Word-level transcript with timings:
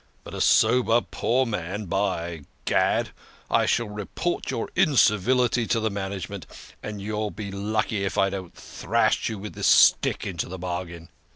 But 0.23 0.33
a 0.33 0.41
sober, 0.41 1.01
poor 1.01 1.45
man 1.45 1.85
by 1.85 2.41
gad! 2.65 3.11
I 3.51 3.67
shall 3.67 3.87
report 3.87 4.49
your 4.49 4.67
incivility 4.75 5.67
to 5.67 5.79
the 5.79 5.91
management, 5.91 6.47
and 6.81 6.99
you'll 6.99 7.29
be 7.29 7.51
lucky 7.51 8.03
if 8.03 8.17
I 8.17 8.31
don't 8.31 8.55
thrash 8.55 9.29
you 9.29 9.37
with 9.37 9.53
this 9.53 9.67
stick 9.67 10.25
into 10.25 10.49
the 10.49 10.57
bargain." 10.57 11.09